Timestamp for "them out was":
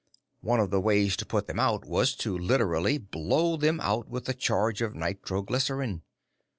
1.45-2.15